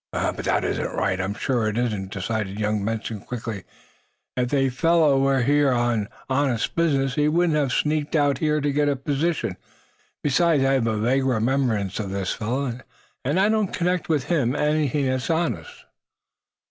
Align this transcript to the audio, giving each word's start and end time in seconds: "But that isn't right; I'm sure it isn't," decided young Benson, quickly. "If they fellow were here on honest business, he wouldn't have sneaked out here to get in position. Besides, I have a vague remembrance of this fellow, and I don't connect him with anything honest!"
"But 0.11 0.37
that 0.45 0.63
isn't 0.63 0.95
right; 0.95 1.21
I'm 1.21 1.35
sure 1.35 1.67
it 1.67 1.77
isn't," 1.77 2.11
decided 2.11 2.59
young 2.59 2.83
Benson, 2.83 3.19
quickly. 3.19 3.65
"If 4.35 4.49
they 4.49 4.69
fellow 4.69 5.19
were 5.19 5.43
here 5.43 5.71
on 5.71 6.07
honest 6.27 6.73
business, 6.75 7.13
he 7.13 7.27
wouldn't 7.27 7.55
have 7.55 7.71
sneaked 7.71 8.15
out 8.15 8.39
here 8.39 8.61
to 8.61 8.73
get 8.73 8.89
in 8.89 8.97
position. 8.97 9.57
Besides, 10.23 10.63
I 10.63 10.73
have 10.73 10.87
a 10.87 10.97
vague 10.97 11.23
remembrance 11.25 11.99
of 11.99 12.09
this 12.09 12.31
fellow, 12.33 12.79
and 13.23 13.39
I 13.39 13.47
don't 13.47 13.71
connect 13.75 14.07
him 14.07 14.09
with 14.15 14.31
anything 14.31 15.07
honest!" 15.29 15.85